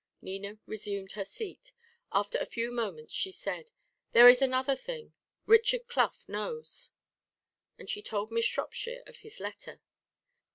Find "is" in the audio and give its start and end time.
4.27-4.41